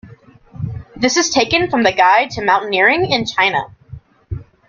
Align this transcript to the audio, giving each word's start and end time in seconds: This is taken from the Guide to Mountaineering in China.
This 0.95 1.15
is 1.15 1.29
taken 1.29 1.69
from 1.69 1.83
the 1.83 1.91
Guide 1.91 2.31
to 2.31 2.43
Mountaineering 2.43 3.11
in 3.11 3.23
China. 3.27 3.67